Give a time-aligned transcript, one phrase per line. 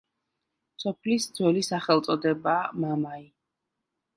[0.83, 3.25] სოფლის ძველი სახელწოდებაა მამაი.